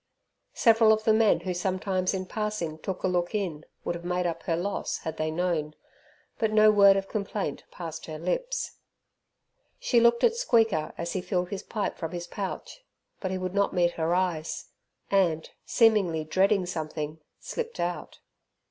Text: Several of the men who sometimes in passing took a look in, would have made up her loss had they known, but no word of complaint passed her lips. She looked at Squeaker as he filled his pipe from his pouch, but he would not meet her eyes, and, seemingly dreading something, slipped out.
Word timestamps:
Several 0.55 0.91
of 0.91 1.03
the 1.03 1.13
men 1.13 1.41
who 1.41 1.53
sometimes 1.53 2.15
in 2.15 2.25
passing 2.25 2.79
took 2.79 3.03
a 3.03 3.07
look 3.07 3.35
in, 3.35 3.65
would 3.83 3.93
have 3.93 4.03
made 4.03 4.25
up 4.25 4.41
her 4.49 4.55
loss 4.55 4.97
had 5.05 5.17
they 5.17 5.29
known, 5.29 5.75
but 6.39 6.51
no 6.51 6.71
word 6.71 6.97
of 6.97 7.07
complaint 7.07 7.65
passed 7.69 8.07
her 8.07 8.17
lips. 8.17 8.77
She 9.77 9.99
looked 9.99 10.23
at 10.23 10.35
Squeaker 10.35 10.91
as 10.97 11.13
he 11.13 11.21
filled 11.21 11.49
his 11.49 11.61
pipe 11.61 11.99
from 11.99 12.13
his 12.13 12.25
pouch, 12.25 12.83
but 13.19 13.29
he 13.29 13.37
would 13.37 13.53
not 13.53 13.75
meet 13.75 13.91
her 13.91 14.15
eyes, 14.15 14.69
and, 15.11 15.47
seemingly 15.67 16.23
dreading 16.23 16.65
something, 16.65 17.19
slipped 17.39 17.79
out. 17.79 18.21